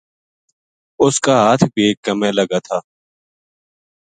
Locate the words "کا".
1.25-1.35